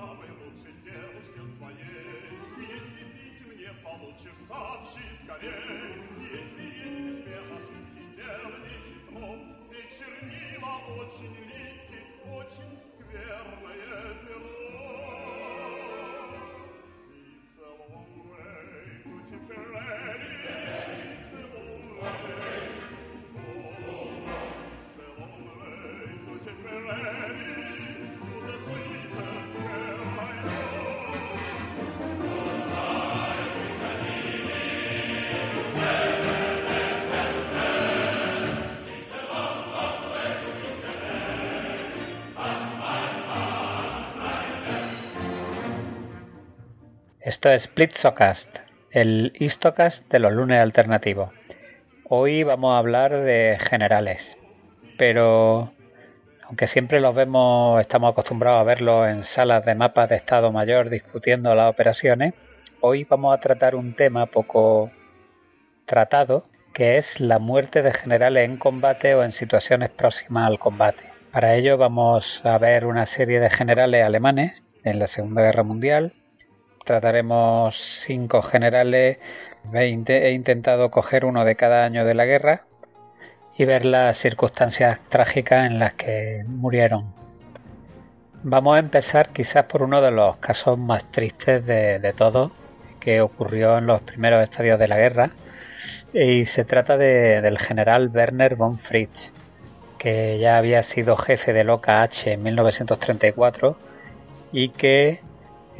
[0.00, 2.32] самой лучшей девушке своей.
[2.56, 6.00] Если писем не получишь, сообщи скорей.
[6.32, 9.30] Если есть в письме ошибки, дело не хитро.
[9.66, 12.02] Здесь чернила очень липкие,
[12.32, 15.29] очень скверное перо.
[47.42, 48.54] Esto es Splitzocast,
[48.90, 51.30] el Istocast de los lunes alternativos.
[52.06, 54.20] Hoy vamos a hablar de generales,
[54.98, 55.72] pero
[56.42, 60.90] aunque siempre los vemos, estamos acostumbrados a verlos en salas de mapas de Estado Mayor
[60.90, 62.34] discutiendo las operaciones,
[62.82, 64.90] hoy vamos a tratar un tema poco
[65.86, 71.04] tratado, que es la muerte de generales en combate o en situaciones próximas al combate.
[71.32, 76.12] Para ello vamos a ver una serie de generales alemanes en la Segunda Guerra Mundial,
[76.84, 77.74] trataremos
[78.06, 79.18] cinco generales.
[79.72, 79.88] He
[80.32, 82.62] intentado coger uno de cada año de la guerra
[83.56, 87.12] y ver las circunstancias trágicas en las que murieron.
[88.42, 92.52] Vamos a empezar quizás por uno de los casos más tristes de, de todos
[93.00, 95.30] que ocurrió en los primeros estadios de la guerra
[96.12, 99.32] y se trata de, del general Werner von Fritz
[99.98, 103.76] que ya había sido jefe del OKH en 1934
[104.52, 105.20] y que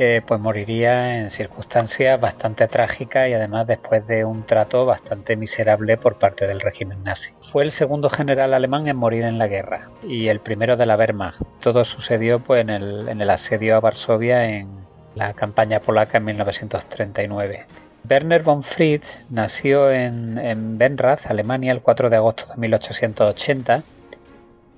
[0.03, 5.99] eh, pues moriría en circunstancias bastante trágicas y además después de un trato bastante miserable
[5.99, 7.33] por parte del régimen nazi.
[7.53, 10.97] Fue el segundo general alemán en morir en la guerra y el primero de la
[10.97, 11.43] Wehrmacht.
[11.61, 14.71] Todo sucedió pues en el, asedio a Varsovia en
[15.17, 17.67] la campaña polaca en 1939.
[18.09, 23.83] Werner von Fritz nació en, en Benrath, Alemania, el 4 de agosto de 1880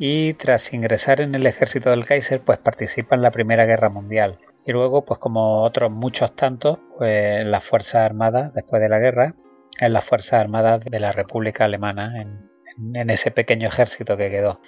[0.01, 4.41] y tras ingresar en el ejército del Kaiser pues participa en la Primera Guerra Mundial
[4.65, 9.35] y luego, pues como otros muchos tantos, pues las Fuerzas Armadas, después de la guerra,
[9.81, 14.61] en las Fuerzas Armadas de la República Alemana, en, ese pequeño ejército que quedó.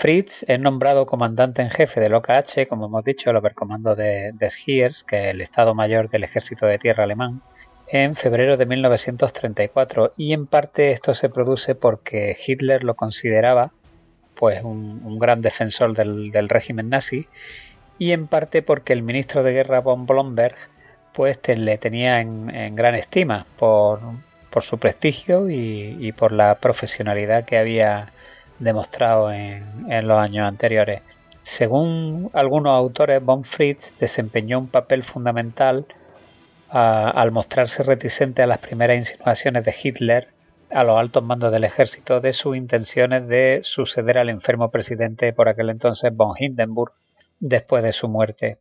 [0.00, 4.50] Fritz es nombrado comandante en jefe del OKH, como hemos dicho, el Obercomando de, de
[4.50, 7.42] Schiers, que es el Estado Mayor del Ejército de Tierra alemán,
[7.88, 13.72] en febrero de 1934 y en parte esto se produce porque Hitler lo consideraba
[14.34, 17.28] pues un, gran defensor del régimen nazi
[17.98, 20.54] y en parte porque el ministro de guerra von Blomberg
[21.12, 24.00] pues le tenía en, en, gran estima por,
[24.50, 28.12] por su prestigio y, por la profesionalidad que había
[28.58, 31.02] demostrado en, en, los años anteriores.
[31.58, 35.86] Según algunos autores, von Fritz desempeñó un papel fundamental
[36.70, 40.28] al mostrarse reticente a las primeras insinuaciones de Hitler
[40.70, 45.48] a los altos mandos del ejército de sus intenciones de suceder al enfermo presidente por
[45.48, 46.92] aquel entonces von Hindenburg
[47.42, 48.58] después de su muerte.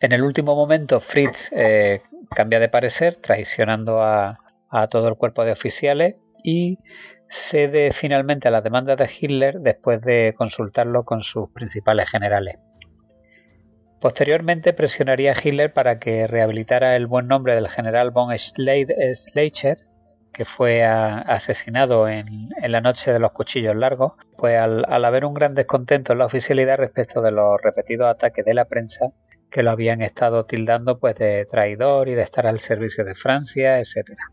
[0.00, 4.38] En el último momento, Fritz eh, cambia de parecer, traicionando a,
[4.90, 6.78] todo el cuerpo de oficiales y
[7.48, 12.56] cede finalmente a las demandas de Hitler después de consultarlo con sus principales generales.
[14.00, 19.78] Posteriormente presionaría a Hitler para que rehabilitara el buen nombre del general von Schleicher,
[20.34, 25.54] que fue asesinado en, la noche de los cuchillos largos, pues al, haber un gran
[25.54, 29.12] descontento en la oficialidad respecto de los repetidos ataques de la prensa
[29.50, 33.78] que lo habían estado tildando pues de traidor y de estar al servicio de Francia,
[33.78, 34.24] etcétera.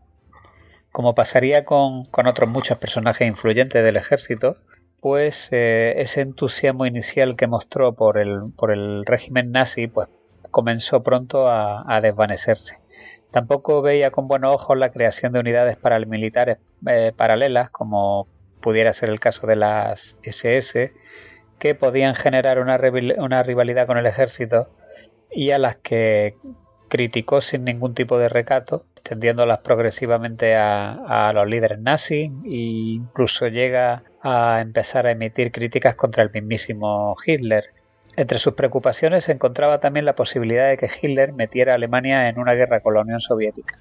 [0.90, 4.56] Como pasaría con, con, otros muchos personajes influyentes del ejército,
[5.00, 10.08] pues eh, ese entusiasmo inicial que mostró por el, régimen nazi pues
[10.50, 12.81] comenzó pronto a desvanecerse.
[13.32, 18.28] Tampoco veía con buenos ojos la creación de unidades paramilitares eh, paralelas, como
[18.60, 20.92] pudiera ser el caso de las SS,
[21.58, 24.68] que podían generar una, rivalidad con el ejército
[25.30, 26.36] y a las que
[26.90, 33.48] criticó sin ningún tipo de recato, extendiéndolas progresivamente a, a los líderes nazis e incluso
[33.48, 37.64] llega a empezar a emitir críticas contra el mismísimo Hitler,
[38.16, 42.38] entre sus preocupaciones se encontraba también la posibilidad de que Hitler metiera a Alemania en
[42.38, 43.78] una guerra con la Unión Soviética.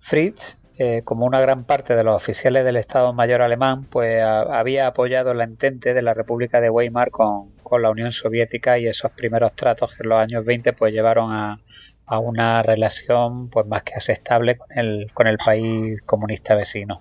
[0.00, 0.40] Fritz,
[0.78, 5.34] eh, como una gran parte de los oficiales del Estado Mayor alemán, pues había apoyado
[5.34, 9.54] la entente de la República de Weimar con, con, la Unión Soviética y esos primeros
[9.54, 11.58] tratos que en los años 20 pues llevaron a,
[12.06, 17.00] a una relación pues más que aceptable con el, con el país comunista vecino.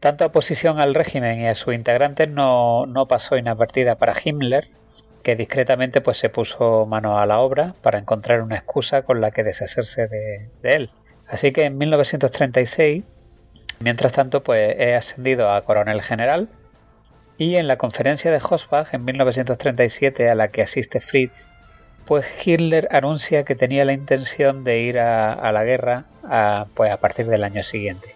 [0.00, 4.68] Tanta oposición al régimen y a sus integrantes no, no pasó inadvertida para Himmler,
[5.28, 9.30] que discretamente pues se puso mano a la obra para encontrar una excusa con la
[9.30, 10.90] que deshacerse de, él.
[11.26, 13.04] Así que en 1936,
[13.80, 16.48] mientras tanto, pues he ascendido a coronel general
[17.36, 21.34] y en la conferencia de Hosbach en 1937 a la que asiste Fritz,
[22.06, 27.00] pues Hitler anuncia que tenía la intención de ir a, la guerra a, pues a
[27.00, 28.14] partir del año siguiente.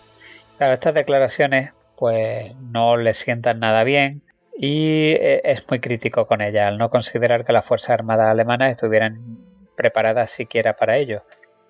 [0.57, 4.23] Claro, estas declaraciones pues no le sientan nada bien
[4.57, 8.73] y eh, es muy crítico con ella al no considerar que las Fuerzas Armadas alemanas
[8.73, 9.39] estuvieran
[9.77, 11.23] preparadas siquiera para ello.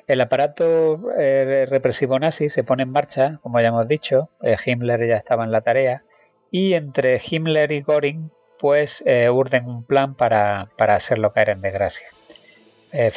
[0.06, 5.06] El aparato eh, represivo nazi se pone en marcha, como ya hemos dicho, eh, Himmler
[5.06, 6.02] ya estaba en la tarea,
[6.50, 9.02] y entre Himmler y Göring pues
[9.32, 12.06] urden un plan para, para, hacerlo caer en desgracia.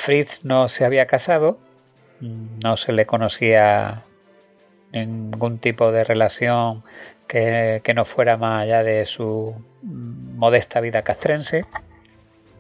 [0.04, 1.60] Fritz no se había casado,
[2.20, 4.06] no se le conocía
[4.92, 6.84] ningún tipo de relación
[7.28, 11.66] que, no fuera más allá de su modesta vida castrense.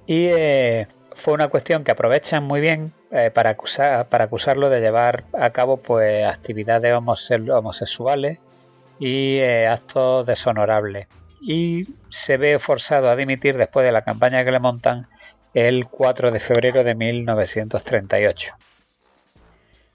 [0.07, 0.88] Y eh,
[1.23, 5.50] fue una cuestión que aprovechan muy bien eh, para, acusar, para acusarlo de llevar a
[5.51, 8.39] cabo pues actividades homosexuales
[9.00, 11.07] y eh, actos deshonorables.
[11.41, 11.85] Y
[12.25, 15.07] se ve forzado a dimitir después de la campaña que le montan
[15.53, 18.53] el 4 de febrero de 1938.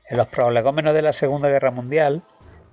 [0.09, 2.23] En los prolegómenos de la Segunda Guerra Mundial,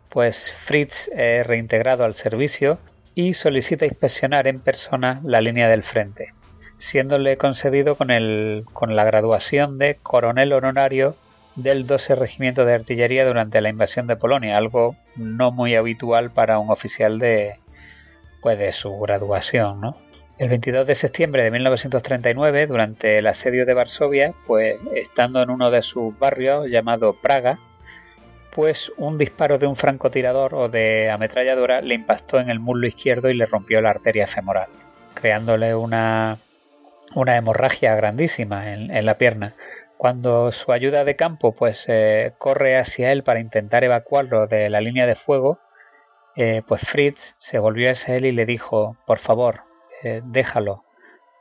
[0.10, 2.80] pues Fritz es reintegrado al servicio
[3.16, 6.34] y solicita inspeccionar en persona la línea del frente,
[6.78, 11.16] siéndole concedido con, el, con la graduación de coronel honorario
[11.56, 16.60] del 12 Regimiento de Artillería durante la invasión de Polonia, algo no muy habitual para
[16.60, 17.56] un oficial de,
[18.42, 19.96] pues de su graduación.
[20.38, 25.72] El 22 de septiembre de 1939, durante el asedio de Varsovia, pues estando en uno
[25.72, 27.58] de sus barrios llamado Praga,
[28.58, 33.30] pues un disparo de un francotirador o de ametralladora le impactó en el muslo izquierdo
[33.30, 34.70] y le rompió la arteria femoral,
[35.14, 36.40] creándole una,
[37.14, 39.54] una hemorragia grandísima en, la pierna.
[39.98, 44.82] Cuando su ayuda de campo pues eh, corre hacia él para intentar evacuarlo de la
[44.82, 45.60] línea de fuego,
[46.36, 49.66] eh, pues Fritz se volvió hacia él y le dijo, por favor,
[50.02, 50.84] eh, déjalo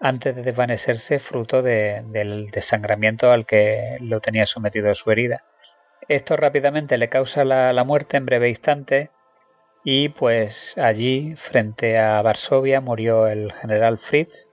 [0.01, 5.45] antes de desvanecerse fruto del desangramiento al que lo tenía sometido su herida.
[6.09, 9.11] Esto rápidamente le causa la, muerte en breve instante
[9.85, 14.47] y pues allí frente a Varsovia murió el general Fritz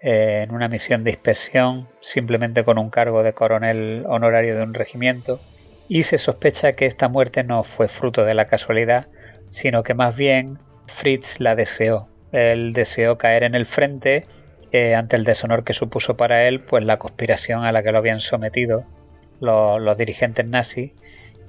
[0.00, 5.40] en una misión de inspección simplemente con un cargo de coronel honorario de un regimiento
[5.88, 9.06] y se sospecha que esta muerte no fue fruto de la casualidad
[9.50, 10.58] sino que más bien
[11.00, 12.08] Fritz la deseó.
[12.32, 14.26] Él deseó caer en el frente
[14.70, 17.98] eh, ante el deshonor que supuso para él pues la conspiración a la que lo
[17.98, 18.84] habían sometido
[19.42, 20.92] los, dirigentes nazis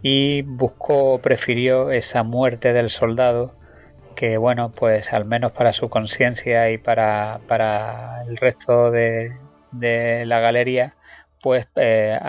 [0.02, 3.56] y buscó prefirió esa muerte del soldado
[4.16, 9.32] que bueno pues al menos para su conciencia y para, para el resto de,
[9.72, 10.96] de la galería
[11.42, 12.20] pues eh,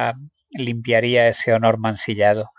[0.50, 2.50] limpiaría ese honor mancillado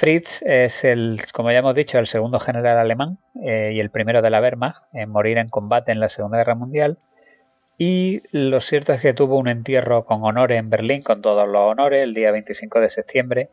[0.00, 4.22] Fritz es el, como ya hemos dicho, el segundo general alemán eh, y el primero
[4.22, 6.98] de la Wehrmacht en morir en combate en la Segunda Guerra Mundial.
[7.78, 11.60] Y lo cierto es que tuvo un entierro con honores en Berlín, con todos los
[11.62, 13.50] honores, el día 25 de septiembre,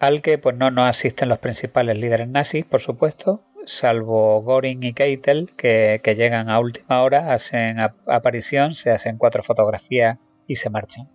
[0.00, 4.92] al que pues no, no asisten los principales líderes nazis, por supuesto, salvo Göring y
[4.92, 10.68] Keitel, que, que llegan a última hora, hacen aparición, se hacen cuatro fotografías y se
[10.68, 11.08] marchan.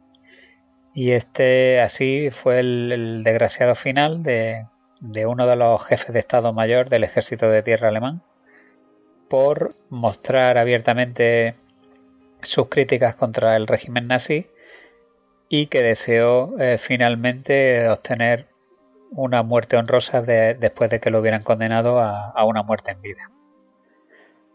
[0.93, 4.67] Y este así fue el, desgraciado final de,
[5.01, 8.21] de, uno de los jefes de Estado Mayor del Ejército de Tierra alemán
[9.29, 11.55] por mostrar abiertamente
[12.43, 14.47] sus críticas contra el régimen nazi
[15.49, 18.47] y que deseó eh, finalmente obtener
[19.11, 23.29] una muerte honrosa después de que lo hubieran condenado a, una muerte en vida.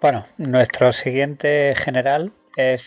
[0.01, 2.83] Bueno, nuestro siguiente general es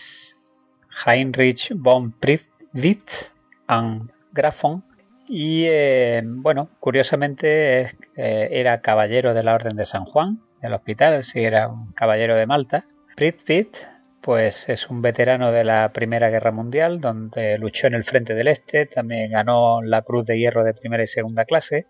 [1.06, 3.30] Heinrich von Prittwitz,
[4.32, 4.82] Grafon
[5.28, 7.82] y eh, bueno, curiosamente
[8.16, 12.34] eh, era caballero de la Orden de San Juan del hospital, si era un caballero
[12.34, 12.84] de Malta.
[14.22, 18.48] Pues es un veterano de la Primera Guerra Mundial, donde luchó en el frente del
[18.48, 21.86] Este, también ganó la Cruz de Hierro de primera y segunda clase.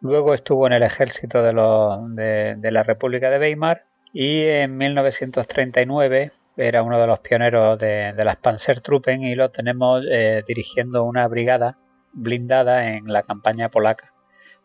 [0.00, 6.82] Luego estuvo en el ejército de, de la República de Weimar y en 1939 era
[6.82, 11.78] uno de los pioneros de, las Panzertruppen y lo tenemos eh, dirigiendo una brigada
[12.12, 14.12] blindada en la campaña polaca.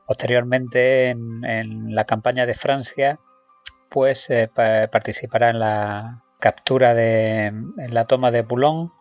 [0.08, 3.20] Posteriormente, en, la campaña de Francia,
[3.90, 7.52] pues eh, participará en la captura de
[7.90, 8.92] la toma de Boulogne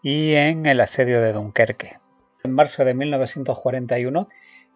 [0.00, 1.98] y en el asedio de Dunkerque.
[2.44, 4.28] En marzo de 1941,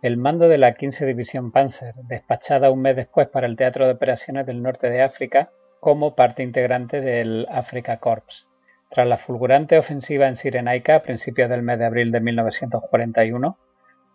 [0.03, 3.93] el mando de la 15 División Panzer, despachada un mes después para el Teatro de
[3.93, 8.49] Operaciones del Norte de África, como parte integrante del Africa Corps.
[8.91, 13.57] Tras la fulgurante ofensiva en Sirenaica a principios del mes de abril de 1941,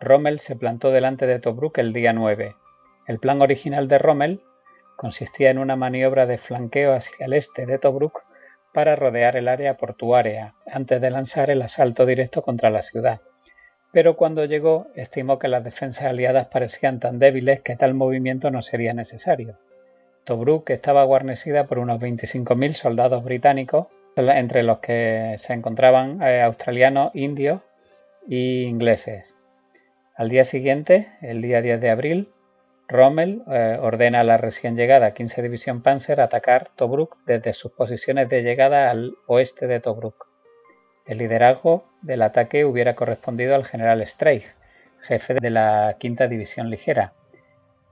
[0.00, 2.54] Rommel se plantó delante de Tobruk el día 9.
[3.06, 4.42] El plan original de Rommel
[4.96, 8.22] consistía en una maniobra de flanqueo hacia el este de Tobruk
[8.72, 13.20] para rodear el área portuaria antes de lanzar el asalto directo contra la ciudad.
[13.92, 18.62] Pero cuando llegó estimó que las defensas aliadas parecían tan débiles que tal movimiento no
[18.62, 19.58] sería necesario.
[20.24, 23.86] Tobruk estaba guarnecida por unos 25.000 soldados británicos,
[24.16, 27.62] entre los que se encontraban eh, australianos, indios
[28.26, 29.34] y ingleses.
[30.16, 32.28] Al día siguiente, el día 10 de abril,
[32.88, 38.28] Rommel eh, ordena a la recién llegada 15 División Panzer atacar Tobruk desde sus posiciones
[38.28, 40.28] de llegada al oeste de Tobruk.
[41.06, 44.44] El liderazgo del ataque hubiera correspondido al general Streich,
[45.02, 47.12] jefe de la quinta División Ligera,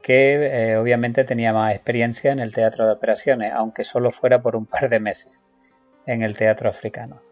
[0.02, 4.56] que eh, obviamente tenía más experiencia en el teatro de operaciones, aunque solo fuera por
[4.56, 5.46] un par de meses
[6.06, 7.22] en el teatro africano.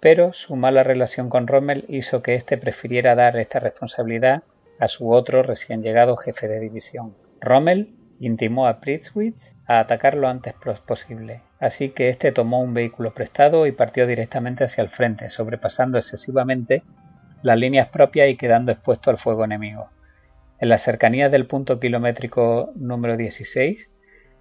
[0.00, 4.42] Pero su mala relación con Rommel hizo que éste prefiriera dar esta responsabilidad
[4.82, 7.14] a su otro recién llegado jefe de división.
[7.40, 13.14] Rommel intimó a Pritzwitz a atacar lo antes posible, así que éste tomó un vehículo
[13.14, 16.82] prestado y partió directamente hacia el frente, sobrepasando excesivamente
[17.42, 19.88] las líneas propias y quedando expuesto al fuego enemigo.
[20.58, 23.88] En las cercanías del punto kilométrico número 16,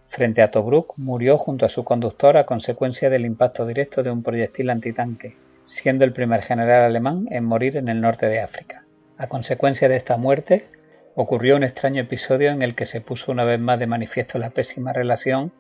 [0.07, 4.23] frente a Tobruk, murió junto a su conductor a consecuencia del impacto directo de un
[4.23, 8.85] proyectil antitanque, siendo el primer general alemán en morir en el norte de África.
[9.21, 10.65] A consecuencia de esta muerte,
[11.13, 14.49] ocurrió un extraño episodio en el que se puso una vez más de manifiesto la
[14.49, 15.53] pésima relación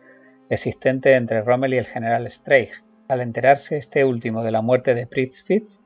[0.49, 2.71] existente entre Rommel y el general Streich.
[3.07, 5.79] Al enterarse este último de la muerte de Pritzwitz,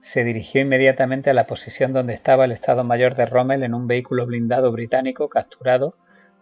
[0.00, 3.86] se dirigió inmediatamente a la posición donde estaba el Estado Mayor de Rommel en un
[3.86, 5.94] vehículo blindado británico capturado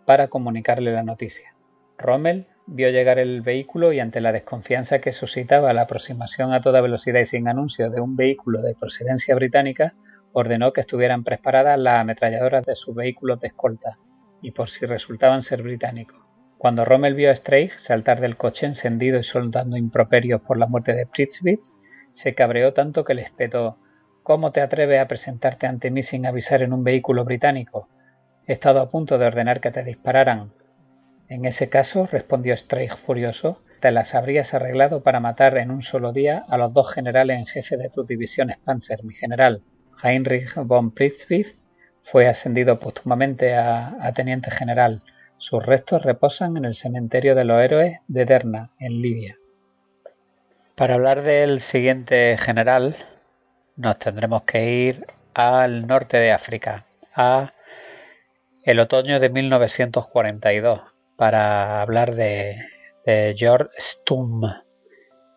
[0.04, 1.54] para comunicarle la noticia.
[1.96, 6.80] Rommel vio llegar el vehículo y ante la desconfianza que suscitaba la aproximación a toda
[6.80, 9.94] velocidad y sin anuncio de un vehículo de procedencia británica,
[10.38, 13.96] ordenó que estuvieran preparadas las ametralladoras de sus vehículos de escolta,
[14.42, 16.18] y por si resultaban ser británicos.
[16.58, 20.92] Cuando Rommel vio a Streich saltar del coche encendido y soltando improperios por la muerte
[20.92, 21.72] de Pritzwitz,
[22.10, 23.78] se cabreó tanto que le espetó
[24.22, 27.88] ¿Cómo te atreves a presentarte ante mí sin avisar en un vehículo británico?
[28.46, 30.52] He estado a punto de ordenar que te dispararan.
[31.28, 36.12] En ese caso, respondió Streich furioso, te las habrías arreglado para matar en un solo
[36.12, 39.62] día a los dos generales en jefe de tus divisiones Panzer, mi general.
[40.02, 41.54] Heinrich von Pritzwitz
[42.10, 45.02] fue ascendido póstumamente a, teniente general.
[45.38, 49.36] Sus restos reposan en el cementerio de los héroes de Derna, en Libia.
[50.74, 52.96] Para hablar del siguiente general,
[53.76, 57.52] nos tendremos que ir al norte de África, a
[58.64, 60.80] el otoño de 1942,
[61.16, 62.56] para hablar de,
[63.04, 64.42] de George Stumm,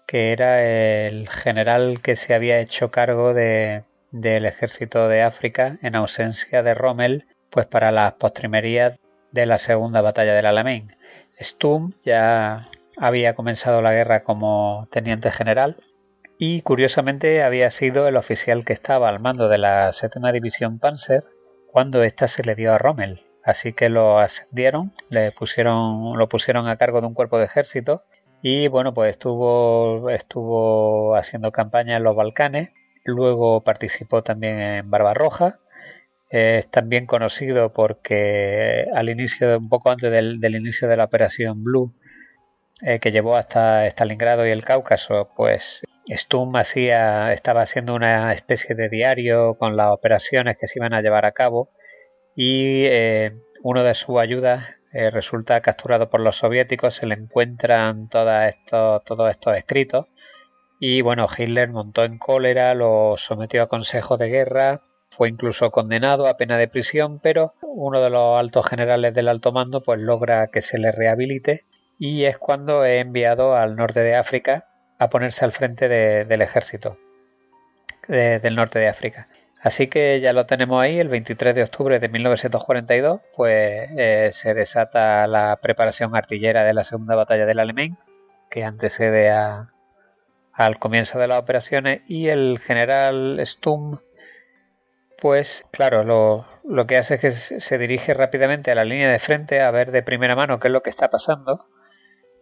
[0.08, 5.96] que era el general que se había hecho cargo de, del ejército de África en
[5.96, 9.00] ausencia de Rommel, pues para las postrimerías
[9.32, 10.96] de la segunda batalla del Alamein.
[11.40, 15.78] Stum ya había comenzado la guerra como teniente general
[16.38, 21.24] y curiosamente había sido el oficial que estaba al mando de la séptima división Panzer
[21.72, 23.22] cuando ésta se le dio a Rommel.
[23.44, 28.04] Así que lo ascendieron, le pusieron, lo pusieron a cargo de un cuerpo de ejército
[28.42, 32.70] y bueno pues estuvo, estuvo haciendo campaña en los Balcanes
[33.04, 35.60] Luego participó también en Barbarroja.
[36.30, 41.94] Es también conocido porque al inicio, un poco antes del, inicio de la operación Blue,
[42.82, 45.64] eh, que llevó hasta Stalingrado y el Cáucaso, pues
[46.08, 51.02] Stum hacía, estaba haciendo una especie de diario con las operaciones que se iban a
[51.02, 51.70] llevar a cabo
[52.36, 58.08] y eh, uno de sus ayudas eh, resulta capturado por los soviéticos, se le encuentran
[58.10, 60.08] todos estos, todos estos escritos
[60.80, 66.28] y bueno, Hitler montó en cólera, lo sometió a consejo de guerra, fue incluso condenado
[66.28, 70.48] a pena de prisión, pero uno de los altos generales del alto mando pues logra
[70.48, 71.66] que se le rehabilite
[71.98, 74.66] y es cuando es enviado al norte de África
[74.98, 76.98] a ponerse al frente del ejército
[78.08, 79.28] del norte de África.
[79.62, 84.54] Así que ya lo tenemos ahí, el 23 de octubre de 1942, pues eh, se
[84.54, 87.98] desata la preparación artillera de la segunda batalla del Alemán,
[88.50, 89.70] que antecede a,
[90.60, 93.98] al comienzo de las operaciones y el general Stum
[95.22, 99.62] pues claro, lo, que hace es que se dirige rápidamente a la línea de frente
[99.62, 101.66] a ver de primera mano qué es lo que está pasando.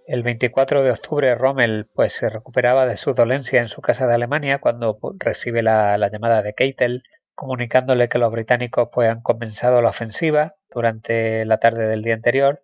[0.08, 4.16] El 24 de octubre Rommel pues se recuperaba de su dolencia en su casa de
[4.16, 7.04] Alemania cuando pues, recibe la, la llamada de Keitel
[7.36, 12.62] comunicándole que los británicos pues han comenzado la ofensiva durante la tarde del día anterior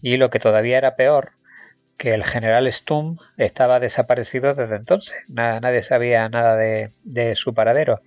[0.00, 1.32] y lo que todavía era peor
[1.98, 5.14] que el general Stum estaba desaparecido desde entonces.
[5.28, 8.00] nadie sabía nada de, su paradero.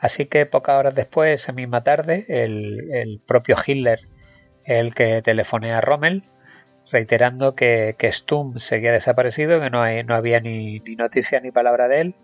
[0.00, 4.00] Así que pocas horas después, esa misma tarde, el, propio Hitler,
[4.66, 6.22] el que telefonea a Rommel,
[6.90, 11.50] reiterando que, que Stum seguía desaparecido, que no, hay, no había ni, ni, noticia ni
[11.50, 12.14] palabra de él,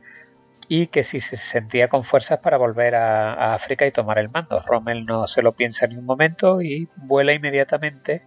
[0.69, 4.29] y que si se sentía con fuerzas para volver a, a África y tomar el
[4.29, 4.61] mando.
[4.67, 8.23] Rommel no se lo piensa en un momento y vuela inmediatamente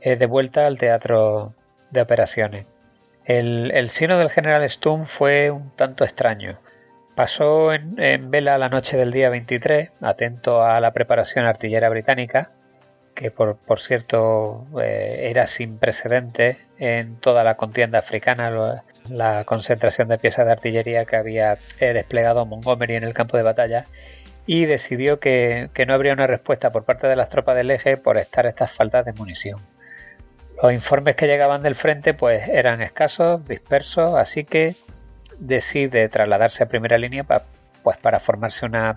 [0.00, 1.54] eh, de vuelta al teatro
[1.90, 2.66] de operaciones.
[3.24, 6.58] El, el sino del general Stum fue un tanto extraño.
[7.14, 12.52] Pasó en, vela la noche del día 23, atento a la preparación artillera británica,
[13.14, 20.08] que por, por cierto eh, era sin precedentes en toda la contienda africana, la concentración
[20.08, 23.84] de piezas de artillería que había eh, desplegado Montgomery en el campo de batalla,
[24.46, 27.96] y decidió que, que no habría una respuesta por parte de las tropas del eje
[27.96, 29.58] por estar estas faltas de munición.
[30.62, 34.76] Los informes que llegaban del frente pues eran escasos, dispersos, así que
[35.38, 38.94] decide trasladarse a primera línea pues para formarse una,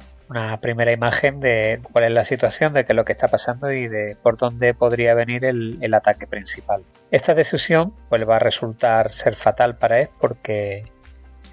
[0.59, 3.87] primera imagen de cuál es la situación, de qué es lo que está pasando y
[3.87, 6.83] de por dónde podría venir el, ataque principal.
[7.11, 10.83] Esta decisión pues va a resultar ser fatal para él porque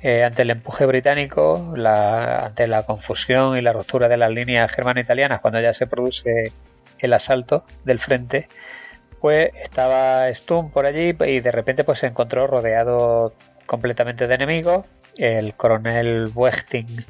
[0.03, 5.41] eh, ante el empuje británico, ante la confusión y la ruptura de las líneas germano-italianas
[5.41, 6.53] cuando ya se produce
[6.99, 8.49] el asalto del frente,
[9.29, 13.35] estaba Stum por allí y de repente pues se encontró rodeado
[13.67, 14.87] completamente de enemigos.
[15.17, 17.05] El coronel Buechting,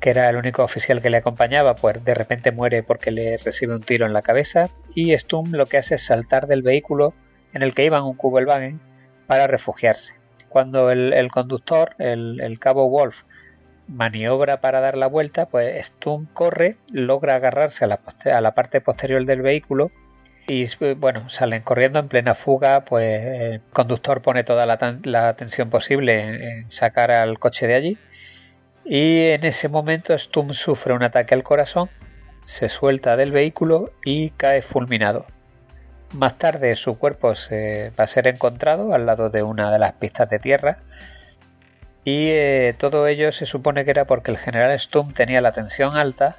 [0.00, 3.74] que era el único oficial que le acompañaba, pues de repente muere porque le recibe
[3.74, 7.12] un tiro en la cabeza y Stum lo que hace es saltar del vehículo
[7.52, 8.80] en el que iban un Kubelwagen
[9.26, 10.14] para refugiarse.
[10.48, 13.16] Cuando el, conductor, el, cabo Wolf,
[13.88, 19.42] maniobra para dar la vuelta, pues Stum corre, logra agarrarse a la parte posterior del
[19.42, 19.90] vehículo
[20.46, 26.20] y bueno, salen corriendo en plena fuga, pues el conductor pone toda la, atención posible
[26.20, 27.98] en, sacar al coche de allí
[28.84, 31.88] y en ese momento Stum sufre un ataque al corazón,
[32.42, 35.24] se suelta del vehículo y cae fulminado.
[36.12, 39.94] Más tarde su cuerpo se va a ser encontrado al lado de una de las
[39.94, 40.76] pistas de tierra
[42.04, 45.96] y eh, todo ello se supone que era porque el general Stum tenía la tensión
[45.96, 46.36] alta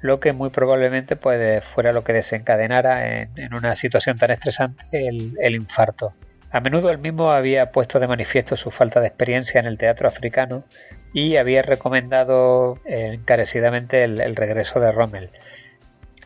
[0.00, 5.54] lo que muy probablemente puede, fuera lo que desencadenara en, una situación tan estresante el,
[5.54, 6.12] infarto.
[6.50, 10.08] A menudo él mismo había puesto de manifiesto su falta de experiencia en el teatro
[10.08, 10.64] africano
[11.12, 15.30] y había recomendado encarecidamente el, regreso de Rommel.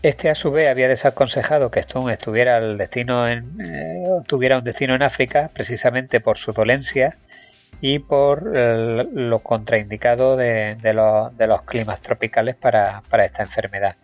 [0.03, 4.97] Este a su vez había desaconsejado que Stone estuviera destino en, eh, tuviera un destino
[4.97, 7.17] en África precisamente por su dolencia
[7.81, 13.97] y por eh, lo contraindicado de, los, climas tropicales para, esta enfermedad.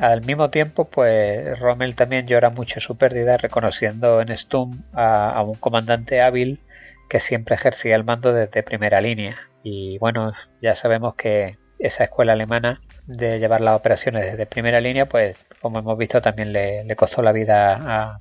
[0.00, 5.54] Al mismo tiempo, pues Rommel también llora mucho su pérdida, reconociendo en Stum a, un
[5.56, 6.60] comandante hábil
[7.08, 9.36] que siempre ejercía el mando desde primera línea.
[9.62, 15.06] Y bueno, ya sabemos que esa escuela alemana de llevar las operaciones desde primera línea,
[15.06, 18.18] pues como hemos visto, también le, costó la vida a,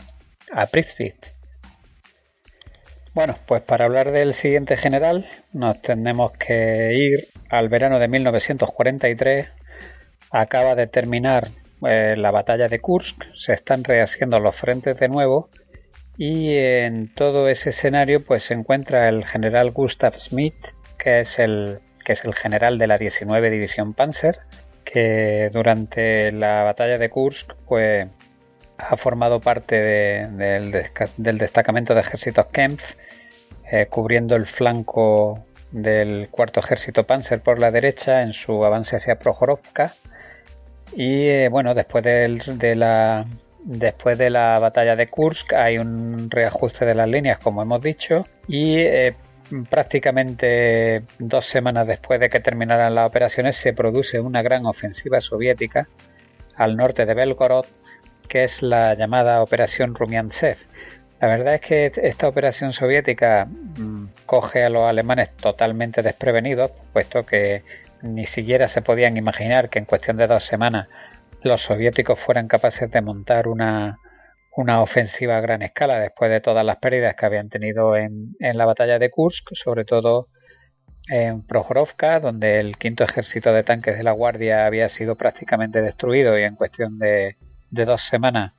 [0.51, 0.67] a
[3.15, 9.47] bueno, pues para hablar del siguiente general nos tenemos que ir al verano de 1943.
[10.32, 11.47] Acaba de terminar
[11.88, 15.49] eh, la batalla de Kursk, se están rehaciendo los frentes de nuevo
[16.17, 20.56] y en todo ese escenario pues se encuentra el general Gustav Schmidt,
[20.97, 24.39] que es el, que es el general de la 19 División Panzer,
[24.84, 28.08] que durante la batalla de Kursk pues
[28.78, 30.72] ha formado parte del,
[31.18, 32.84] del destacamento de ejércitos Kempf
[33.72, 39.18] eh, cubriendo el flanco del cuarto ejército Panzer por la derecha en su avance hacia
[39.18, 39.96] Prohorovka.
[40.96, 43.26] Y eh, bueno después de, la
[43.64, 48.22] después de la batalla de Kursk hay un reajuste de las líneas como hemos dicho
[48.48, 49.16] y eh,
[49.70, 55.88] prácticamente dos semanas después de que terminaran las operaciones se produce una gran ofensiva soviética
[56.56, 57.66] al norte de Belgorod
[58.28, 60.58] que es la llamada Operación Rumiantsev
[61.22, 67.26] la verdad es que esta operación soviética mm, coge a los alemanes totalmente desprevenidos, puesto
[67.26, 67.64] que
[68.02, 70.88] ni siquiera se podían imaginar que en cuestión de dos semanas
[71.42, 73.98] los soviéticos fueran capaces de montar una,
[74.82, 79.00] ofensiva a gran escala después de todas las pérdidas que habían tenido en, la batalla
[79.00, 80.28] de Kursk, sobre todo
[81.08, 86.38] en Prohorovka, donde el quinto ejército de tanques de la Guardia había sido prácticamente destruido
[86.38, 87.38] y en cuestión de
[87.71, 88.54] dos semanas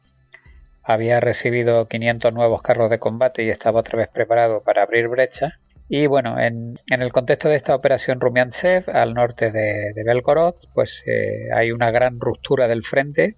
[0.87, 5.59] había recibido 500 nuevos carros de combate y estaba otra vez preparado para abrir brecha.
[5.88, 11.49] Y bueno, en, el contexto de esta operación Rumiantsev, al norte de, Belgorod, pues eh,
[11.53, 13.37] hay una gran ruptura del frente.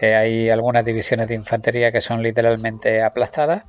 [0.00, 3.64] Eh, hay algunas divisiones de infantería que son literalmente aplastadas.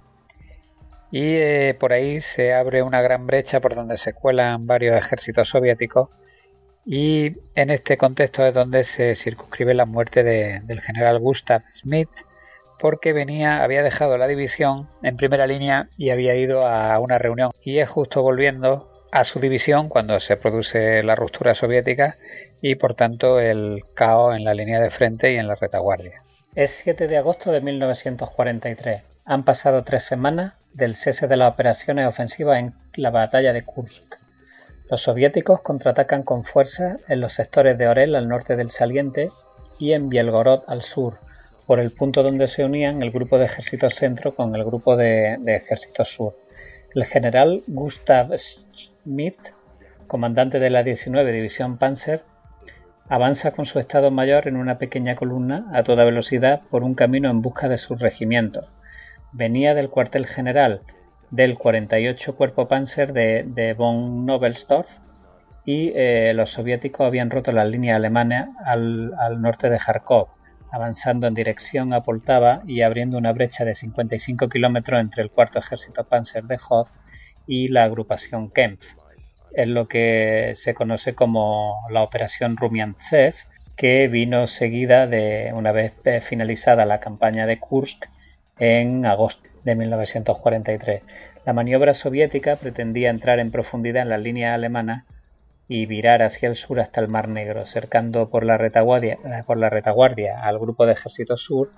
[1.12, 5.50] y eh, por ahí se abre una gran brecha por donde se cuelan varios ejércitos
[5.50, 6.10] soviéticos
[6.86, 12.10] y en este contexto es donde se circunscribe la muerte del general Gustav Smith
[12.80, 17.52] porque venía, había dejado la división en primera línea y había ido a una reunión
[17.64, 22.18] y es justo volviendo a su división cuando se produce la ruptura soviética
[22.62, 26.22] y por tanto el caos en la línea de frente y en la retaguardia.
[26.54, 29.04] Es 7 de agosto de 1943.
[29.26, 34.25] Han pasado tres semanas del cese de las operaciones ofensivas en la batalla de Kursk.
[34.88, 39.32] Los soviéticos contraatacan con fuerza en los sectores de Orel al norte del saliente
[39.80, 41.18] y en Bielgorod al sur,
[41.66, 45.40] por el punto donde se unían el grupo de ejércitos centro con el grupo de,
[45.48, 46.36] ejércitos sur.
[46.94, 49.40] El general Gustav Schmidt,
[50.06, 52.22] comandante de la 19 División Panzer,
[53.10, 57.32] avanza con su Estado Mayor en una pequeña columna a toda velocidad por un camino
[57.32, 58.68] en busca de sus regimientos.
[59.34, 60.82] Venía del cuartel general
[61.36, 64.88] del 48 Cuerpo Panzer de, von Nobelsdorf
[65.66, 70.30] y eh, los soviéticos habían roto las líneas alemanas al, norte de Kharkov
[70.72, 75.60] avanzando en dirección a Poltava y abriendo una brecha de 55 kilómetros entre el cuarto
[75.60, 76.90] ejército Panzer de Hoth
[77.48, 78.86] y la agrupación Kempf.
[79.54, 83.36] Es lo que se conoce como la operación Rumiantsev,
[83.78, 85.94] que vino seguida de una vez
[86.28, 88.06] finalizada la campaña de Kursk
[88.60, 91.02] en agosto de 1943.
[91.46, 95.04] La maniobra soviética pretendía entrar en profundidad en las líneas alemanas
[95.68, 99.70] y virar hacia el sur hasta el Mar Negro, cercando por la retaguardia, por la
[99.70, 101.72] retaguardia al grupo de ejército sur,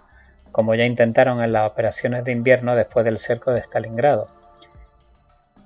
[0.52, 4.28] como ya intentaron en las operaciones de invierno después del cerco de Stalingrado.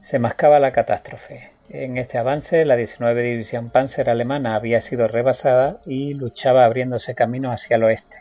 [0.02, 1.50] Se mascaba la catástrofe.
[1.70, 7.52] En este avance, la 19 División Panzer alemana había sido rebasada y luchaba abriéndose camino
[7.52, 8.18] hacia el oeste.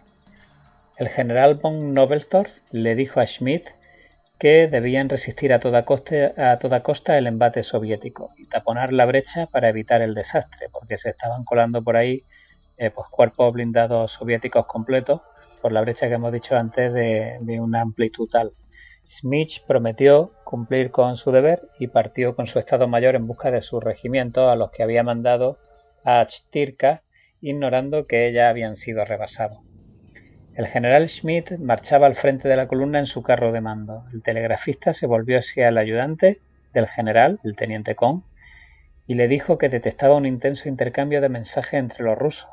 [0.97, 3.67] El general von Nobelsdorf le dijo a Schmidt
[4.40, 5.85] que debían resistir a toda,
[6.38, 10.96] a toda costa el embate soviético y taponar la brecha para evitar el desastre, porque
[10.96, 12.22] se estaban colando por ahí
[12.79, 15.20] eh, pues cuerpos blindados soviéticos completos
[15.61, 18.53] por la brecha que hemos dicho antes de, una amplitud tal.
[19.05, 23.61] Schmidt prometió cumplir con su deber y partió con su Estado Mayor en busca de
[23.61, 25.59] sus regimientos a los que había mandado
[26.03, 27.03] a Chtirka,
[27.42, 29.59] ignorando que ya habían sido rebasados.
[30.61, 34.05] El general Schmidt marchaba al frente de la columna en su carro de mando.
[34.12, 36.42] El telegrafista se volvió hacia el ayudante
[36.75, 38.25] del general, el teniente Kohn,
[39.07, 42.46] y le dijo que detectaba un intenso intercambio de mensajes entre los rusos.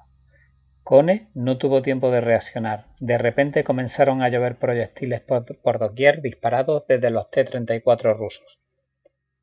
[0.83, 2.85] Cone no tuvo tiempo de reaccionar.
[3.01, 8.57] De repente comenzaron a llover proyectiles por, por doquier disparados desde los T-34 rusos.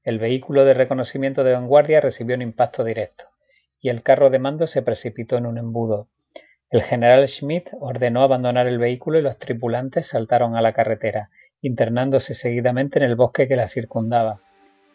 [0.05, 3.25] El vehículo de reconocimiento de vanguardia recibió un impacto directo
[3.79, 6.09] y el carro de mando se precipitó en un embudo,
[6.75, 11.31] el general Schmidt ordenó abandonar el vehículo y los tripulantes saltaron a la carretera,
[11.63, 14.41] internándose seguidamente en el bosque que la circundaba.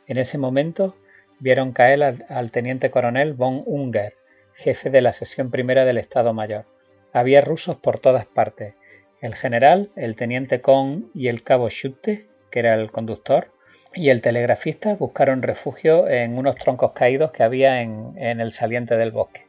[0.05, 0.97] En ese momento
[1.39, 4.11] vieron caer al, teniente coronel von Unger,
[4.55, 6.65] jefe de la sesión primera del Estado Mayor.
[7.13, 8.73] Había rusos por todas partes.
[9.21, 13.53] El general, el teniente Kohn y el cabo Schutte, que era el conductor,
[13.95, 19.11] y el telegrafista buscaron refugio en unos troncos caídos que había en el saliente del
[19.11, 19.48] bosque.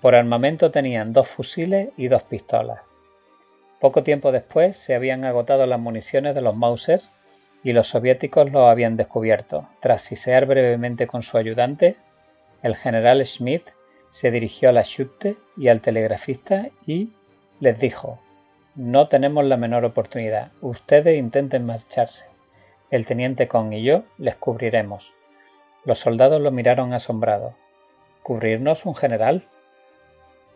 [0.00, 2.80] Por armamento tenían dos fusiles y dos pistolas.
[3.80, 7.10] Poco tiempo después se habían agotado las municiones de los Mausers
[7.62, 9.68] y los soviéticos lo habían descubierto.
[9.80, 11.96] Tras sisear brevemente con su ayudante,
[12.62, 13.64] el general Schmidt
[14.10, 17.10] se dirigió a la Schutte y al telegrafista y
[17.60, 18.20] les dijo
[18.74, 20.52] No tenemos la menor oportunidad.
[20.60, 22.24] Ustedes intenten marcharse.
[22.90, 25.12] El teniente Kong y yo les cubriremos.
[25.84, 27.54] Los soldados lo miraron asombrados.
[28.22, 29.46] ¿Cubrirnos un general?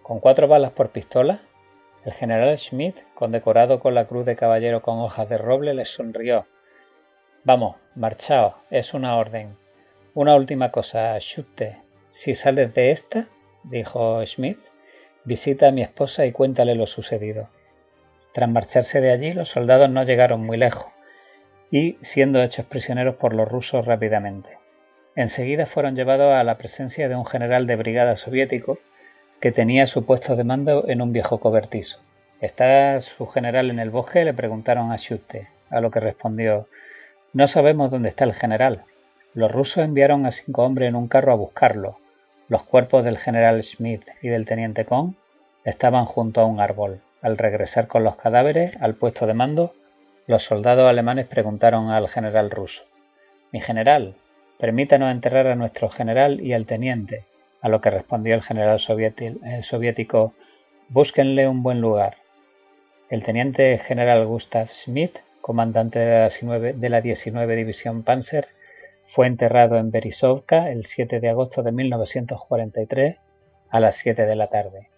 [0.05, 1.41] Con cuatro balas por pistola,
[2.05, 6.45] el general Schmidt, condecorado con la cruz de caballero con hojas de roble, les sonrió.
[7.43, 9.57] Vamos, marchaos, es una orden.
[10.13, 11.79] Una última cosa, Schutte.
[12.11, 13.29] Si sales de esta,
[13.63, 14.59] dijo Schmidt,
[15.25, 17.49] visita a mi esposa y cuéntale lo sucedido.
[18.35, 20.93] Tras marcharse de allí, los soldados no llegaron muy lejos
[21.71, 24.59] y siendo hechos prisioneros por los rusos rápidamente.
[25.17, 28.79] Enseguida fueron llevados a la presencia de un general de brigada soviético
[29.45, 31.99] que tenía su puesto de mando en un viejo cobertizo.
[32.41, 34.25] ¿Está su general en el bosque?
[34.25, 36.67] le preguntaron a Schutte, a lo que respondió
[37.35, 38.85] No sabemos dónde está el general.
[39.35, 41.99] Los rusos enviaron a cinco hombres en un carro a buscarlo.
[42.49, 45.15] Los cuerpos del general Schmidt y del teniente Kohn
[45.67, 47.03] estaban junto a un árbol.
[47.21, 49.75] Al regresar con los cadáveres al puesto de mando,
[50.27, 52.83] los soldados alemanes preguntaron al general ruso
[53.53, 54.15] Mi general,
[54.59, 57.27] permítanos enterrar a nuestro general y al teniente,
[57.65, 60.35] a lo que respondió el general eh, soviético
[60.91, 62.19] Búsquenle un buen lugar.
[63.09, 68.49] El teniente general Gustav Schmidt comandante de la 19, División Panzer,
[69.15, 73.17] fue enterrado en Berisovka el 7 de agosto de 1943
[73.71, 74.89] a las 7 de la tarde.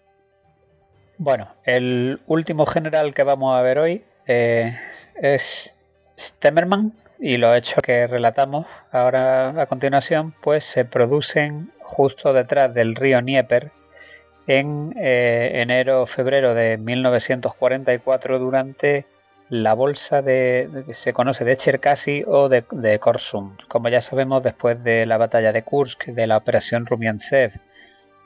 [1.17, 4.77] Bueno, el último general que vamos a ver hoy eh,
[5.15, 5.41] es
[6.19, 12.95] Stemmermann y los hechos que relatamos ahora a continuación pues se producen justo detrás del
[12.95, 13.71] río Dnieper
[14.45, 19.05] en eh, enero o febrero de 1944 durante
[19.49, 23.55] la bolsa de, que se conoce de Cherkasy o de, de, Korsum.
[23.69, 27.53] Como ya sabemos, después de la batalla de Kursk, de la operación Rumiantsev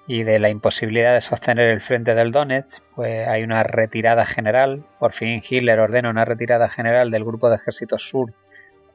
[0.08, 4.84] y de la imposibilidad de sostener el frente del Donetsk, pues hay una retirada general.
[5.00, 8.34] Por fin Hitler ordena una retirada general del grupo de ejércitos sur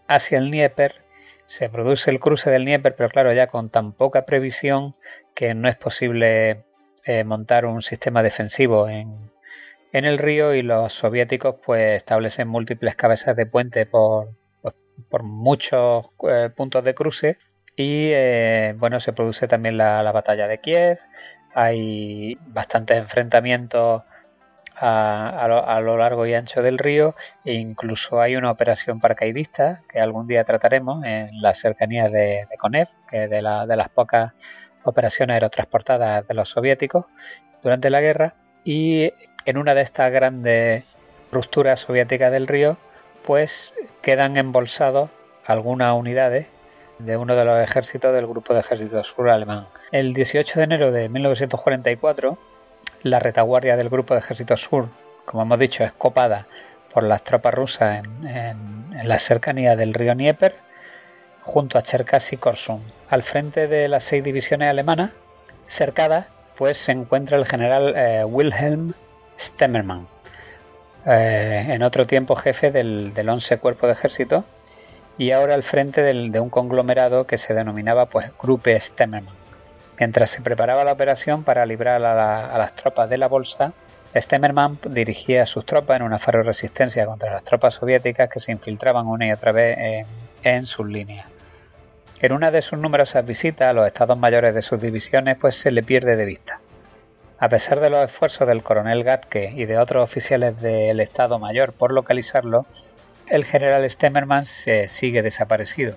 [0.09, 0.95] hacia el Dnieper.
[1.47, 4.95] Se produce el cruce del Dnieper, pero claro, ya con tan poca previsión
[5.35, 6.65] que no es posible
[7.05, 9.31] eh, montar un sistema defensivo en,
[9.93, 14.29] en el río y los soviéticos pues establecen múltiples cabezas de puente por,
[14.61, 14.75] pues,
[15.09, 17.39] por muchos eh, puntos de cruce
[17.77, 20.99] y eh, bueno se produce también la, batalla de Kiev
[21.55, 24.03] hay bastantes enfrentamientos
[24.79, 30.27] a, lo, largo y ancho del río e incluso hay una operación paracaidista que algún
[30.27, 34.33] día trataremos en las cercanías de, de Konev que es de, la, de las pocas
[34.85, 37.07] operaciones aerotransportadas de los soviéticos
[37.63, 38.35] durante la guerra
[38.65, 39.13] y
[39.47, 40.85] en una de estas grandes
[41.31, 42.77] rupturas soviéticas del río,
[43.25, 43.51] pues
[44.03, 45.11] quedan embolsados
[45.45, 46.49] algunas unidades
[46.99, 49.69] de uno de los ejércitos del grupo de ejércitos sur alemán.
[49.93, 52.39] El 18 de enero de 1944,
[53.03, 54.89] la retaguardia del grupo de ejércitos sur,
[55.25, 56.47] como hemos dicho, es copada
[56.93, 60.55] por las tropas rusas en, en, las cercanías del río Dnieper,
[61.43, 62.83] junto a Cherkasy y Korsun.
[63.11, 65.11] Al frente de las seis divisiones alemanas,
[65.69, 68.95] cercadas, pues se encuentra el general eh, Wilhelm
[69.39, 70.07] Stemmermann,
[71.07, 74.45] eh, en otro tiempo jefe del, del 11 Cuerpo de Ejército
[75.19, 79.46] y ahora al frente de un conglomerado que se denominaba pues Gruppe Stemmermann.
[79.99, 83.73] Mientras se preparaba la operación para librar a, las tropas de la bolsa,
[84.15, 88.53] Stemmermann dirigía a sus tropas en una faro resistencia contra las tropas soviéticas que se
[88.53, 90.07] infiltraban una y otra vez en,
[90.43, 91.27] en sus líneas.
[92.21, 95.71] En una de sus numerosas visitas a los estados mayores de sus divisiones, pues se
[95.71, 96.61] le pierde de vista.
[97.39, 101.75] A pesar de los esfuerzos del coronel Gatke y de otros oficiales del Estado Mayor
[101.75, 102.65] por localizarlo,
[103.29, 105.97] el general Stemmermann se sigue desaparecido.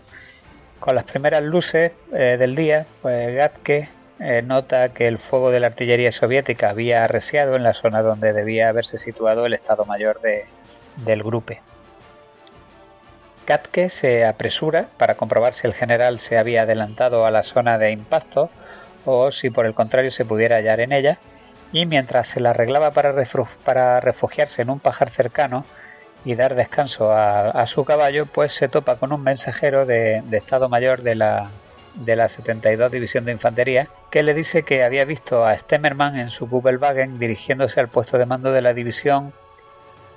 [0.79, 3.89] Con las primeras luces eh, del día, pues Gatke
[4.19, 8.31] eh, nota que el fuego de la artillería soviética había arreciado en la zona donde
[8.31, 11.53] debía haberse situado el Estado Mayor del grupo.
[13.45, 17.91] Gatke se apresura para comprobar si el general se había adelantado a la zona de
[17.91, 18.49] impacto
[19.05, 21.17] o si por el contrario se pudiera hallar en ella,
[21.71, 25.65] y mientras se la arreglaba para refugiarse en un pajar cercano
[26.25, 31.01] y dar descanso a, su caballo, pues se topa con un mensajero de, Estado Mayor
[31.01, 31.49] de la,
[31.95, 36.29] de la 72 División de Infantería que le dice que había visto a Stemmermann en
[36.29, 39.33] su Kubelwagen dirigiéndose al puesto de mando de la división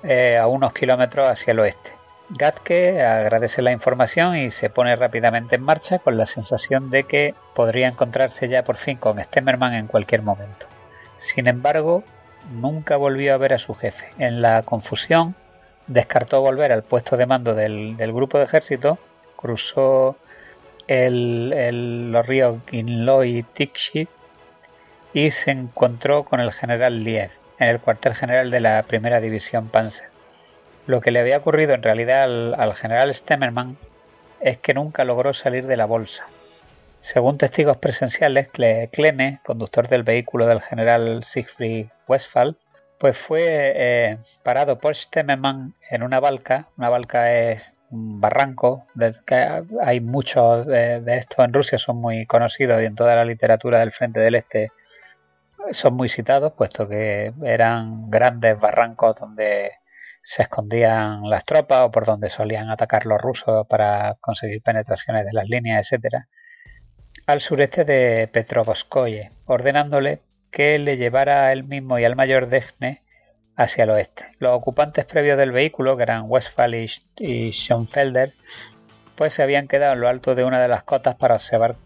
[0.02, 1.92] eh, a unos kilómetros hacia el oeste.
[2.30, 7.34] Gatke agradece la información y se pone rápidamente en marcha con la sensación de que
[7.54, 10.66] podría encontrarse ya por fin con Stemmermann en cualquier momento.
[11.34, 12.02] Sin embargo,
[12.50, 14.06] nunca volvió a ver a su jefe.
[14.18, 15.34] En la confusión,
[15.87, 18.99] descartó volver al puesto de mando del, grupo de ejército,
[19.37, 20.16] cruzó
[20.88, 23.45] los ríos Ginlo y
[25.14, 29.68] y se encontró con el general Liev en el cuartel general de la primera división
[29.68, 30.09] Panzer.
[30.87, 33.77] Lo que le había ocurrido en realidad al, general Stemmermann
[34.40, 36.27] es que nunca logró salir de la bolsa.
[37.01, 42.57] Según testigos presenciales, Klene, conductor del vehículo del general Siegfried Westphal,
[43.02, 43.42] pues fue
[43.74, 46.68] eh, parado por Stemmermann en una balca.
[46.78, 47.60] Una balca es
[47.90, 48.86] un barranco,
[49.26, 53.24] que hay muchos de, de estos en Rusia, son muy conocidos y en toda la
[53.24, 54.70] literatura del Frente del Este
[55.72, 59.72] son muy citados, puesto que eran grandes barrancos donde
[60.22, 65.32] se escondían las tropas o por donde solían atacar los rusos para conseguir penetraciones de
[65.32, 66.28] las líneas, etcétera,
[67.26, 70.20] al sureste de Petrovskoye, ordenándole
[70.52, 73.02] que le llevara él mismo y al mayor Dejne
[73.56, 74.24] hacia el oeste.
[74.38, 78.32] Los ocupantes previos del vehículo, que eran Westphal y Schoenfelder,
[79.16, 81.76] pues se habían quedado en lo alto de una de las cotas para observar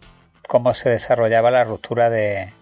[0.46, 2.52] cómo se desarrollaba la ruptura de,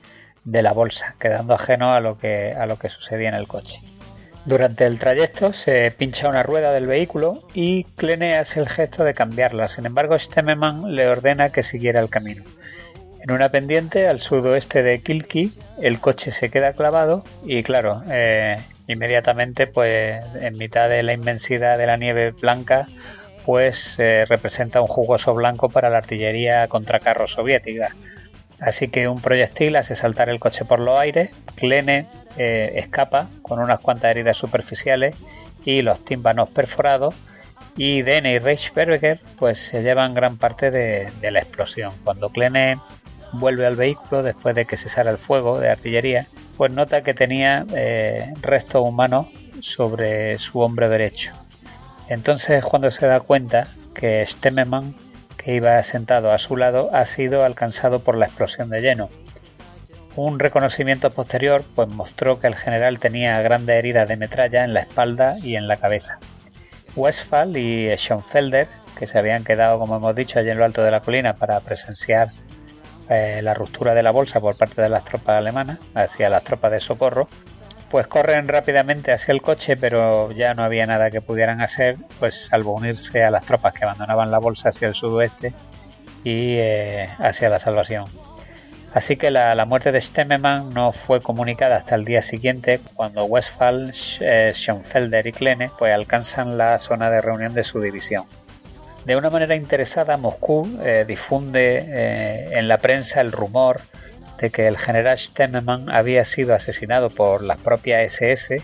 [0.44, 3.78] la bolsa, quedando ajeno a lo que, a sucedía en el coche.
[4.44, 9.14] Durante el trayecto se pincha una rueda del vehículo y Klene hace el gesto de
[9.14, 9.68] cambiarla.
[9.68, 12.44] Sin embargo, Stemmermann le ordena que siguiera el camino.
[13.24, 18.58] En una pendiente al sudoeste de Kilki, el coche se queda clavado y claro, eh,
[18.86, 22.86] Inmediatamente, pues en mitad de la inmensidad de la nieve blanca,
[23.46, 27.94] pues representa un jugoso blanco para la artillería contra carros soviética.
[28.60, 32.06] Así que un proyectil hace saltar el coche por los aires, Klene
[32.36, 35.16] eh, escapa con unas cuantas heridas superficiales
[35.64, 37.14] y los tímpanos perforados
[37.76, 41.92] y Dene y Reichberger pues se llevan gran parte de, la explosión.
[42.04, 42.76] Cuando Klene
[43.38, 47.64] vuelve al vehículo después de que cesara el fuego de artillería, pues nota que tenía
[47.74, 49.26] eh, restos humanos
[49.60, 51.32] sobre su hombro derecho.
[52.08, 54.94] Entonces cuando se da cuenta que Stemmermann,
[55.36, 59.10] que iba sentado a su lado, ha sido alcanzado por la explosión de lleno.
[60.16, 64.80] Un reconocimiento posterior pues mostró que el general tenía grandes heridas de metralla en la
[64.80, 66.18] espalda y en la cabeza.
[66.96, 70.92] Westphal y Schoenfelder, que se habían quedado, como hemos dicho, allí en lo alto de
[70.92, 72.28] la colina para presenciar
[73.08, 76.72] eh, la ruptura de la bolsa por parte de las tropas alemanas hacia las tropas
[76.72, 77.28] de socorro,
[77.90, 82.34] pues corren rápidamente hacia el coche, pero ya no había nada que pudieran hacer, pues
[82.48, 85.54] salvo unirse a las tropas que abandonaban la bolsa hacia el sudoeste
[86.24, 88.06] y eh, hacia la salvación.
[88.94, 93.92] Así que la, muerte de Stemmermann no fue comunicada hasta el día siguiente, cuando Westphal,
[94.20, 98.24] eh, Schoenfelder y Klene pues, alcanzan la zona de reunión de su división.
[99.04, 103.82] De una manera interesada, Moscú eh, difunde eh, en la prensa el rumor
[104.38, 108.62] de que el general Stemmermann había sido asesinado por las propias SS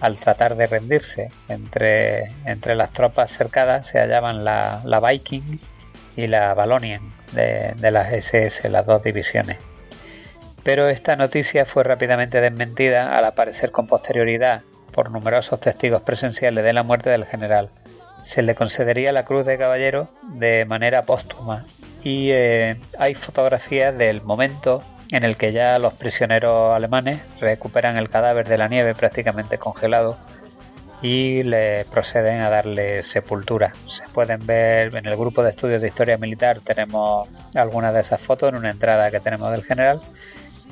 [0.00, 1.30] al tratar de rendirse.
[1.48, 5.58] Entre, entre las tropas cercadas se hallaban la, la Viking
[6.16, 9.58] y la Valonian de, las SS, las dos divisiones.
[10.62, 14.62] Pero esta noticia fue rápidamente desmentida al aparecer con posterioridad
[14.92, 17.70] por numerosos testigos presenciales de la muerte del general.
[18.32, 21.64] Se le concedería la Cruz de Caballero de manera póstuma
[22.04, 28.08] y eh, hay fotografías del momento en el que ya los prisioneros alemanes recuperan el
[28.08, 30.16] cadáver de la nieve prácticamente congelado
[31.02, 33.72] y le proceden a darle sepultura.
[33.86, 38.20] Se pueden ver en el grupo de estudios de historia militar, tenemos algunas de esas
[38.20, 40.00] fotos en una entrada que tenemos del general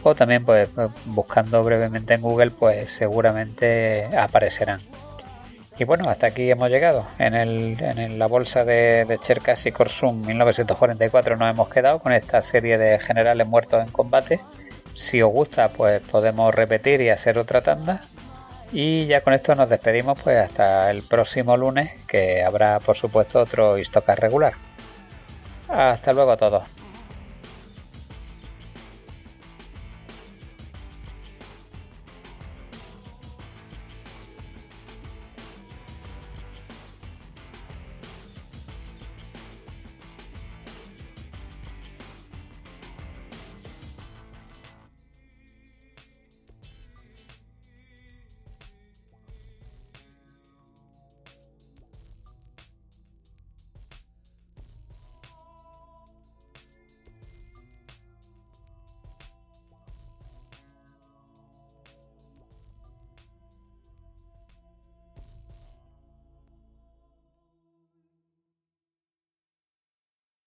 [0.05, 0.71] o también pues
[1.07, 4.81] buscando brevemente en Google pues seguramente aparecerán.
[5.79, 7.07] Y bueno, hasta aquí hemos llegado.
[7.19, 12.43] En, el, en la bolsa de, de Cherkasy Korsum 1944 nos hemos quedado con esta
[12.43, 14.41] serie de generales muertos en combate.
[14.95, 18.03] Si os gusta, pues podemos repetir y hacer otra tanda
[18.73, 23.41] y ya con esto nos despedimos pues hasta el próximo lunes que habrá por supuesto
[23.41, 24.55] otro Istocas regular.
[25.69, 26.78] Hasta luego a todos.